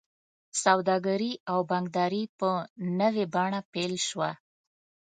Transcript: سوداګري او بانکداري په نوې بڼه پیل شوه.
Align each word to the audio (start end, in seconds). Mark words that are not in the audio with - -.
سوداګري 0.63 1.33
او 1.51 1.59
بانکداري 1.69 2.23
په 2.39 2.49
نوې 2.99 3.25
بڼه 3.33 3.59
پیل 3.73 3.93
شوه. 4.07 4.29